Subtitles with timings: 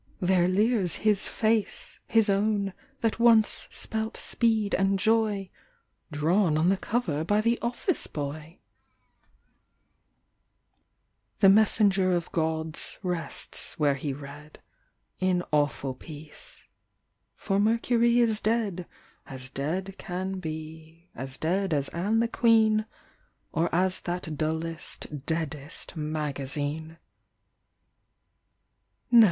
[0.19, 5.51] there leers 61 His face, his own, that once spelt speed and joy—
[6.11, 8.57] ^^Drawn on the cover by the office boy!!
[9.41, 14.59] #:»=## The Messenger of Gods rests where he read,
[15.19, 16.65] In awful peace.
[17.35, 18.87] For Mercury is dead,
[19.27, 22.87] As dead can be, as dead as Anne the Queen,—
[23.53, 26.97] 'Or as that dullest, deadest magazine